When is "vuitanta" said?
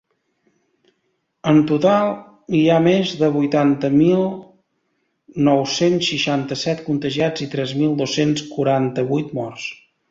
3.37-3.93